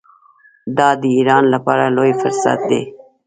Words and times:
دا 0.77 0.89
د 1.01 1.03
ایران 1.17 1.43
لپاره 1.53 1.85
لوی 1.95 2.11
فرصت 2.21 2.59
دی. 2.69 2.81